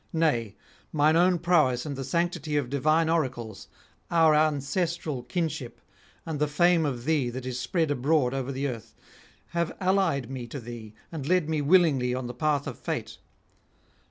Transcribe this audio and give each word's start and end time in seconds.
Nay, 0.13 0.55
mine 0.91 1.15
own 1.15 1.37
prowess 1.37 1.85
and 1.85 1.95
the 1.95 2.03
sanctity 2.03 2.57
of 2.57 2.71
divine 2.71 3.07
oracles, 3.07 3.67
our 4.09 4.33
ancestral 4.33 5.21
kinship, 5.21 5.79
and 6.25 6.39
the 6.39 6.47
fame 6.47 6.87
of 6.87 7.05
thee 7.05 7.29
that 7.29 7.45
is 7.45 7.59
spread 7.59 7.91
abroad 7.91 8.33
over 8.33 8.51
the 8.51 8.67
earth, 8.67 8.95
have 9.49 9.77
allied 9.79 10.27
me 10.27 10.47
to 10.47 10.59
thee 10.59 10.95
and 11.11 11.27
led 11.27 11.47
me 11.47 11.61
willingly 11.61 12.15
on 12.15 12.25
the 12.25 12.33
path 12.33 12.65
of 12.65 12.79
fate. 12.79 13.19